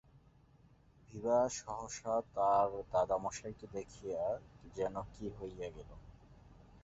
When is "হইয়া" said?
5.37-5.67